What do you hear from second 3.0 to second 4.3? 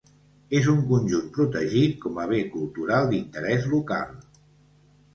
d'Interès Local.